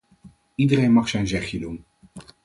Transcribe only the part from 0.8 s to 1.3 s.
mag zijn